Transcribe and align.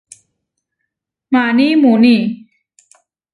Maní 1.31 1.67
muuní. 1.81 2.17